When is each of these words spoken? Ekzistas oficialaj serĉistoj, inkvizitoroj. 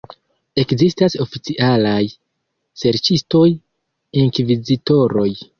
Ekzistas 0.61 1.17
oficialaj 1.25 2.01
serĉistoj, 2.85 3.45
inkvizitoroj. 4.23 5.31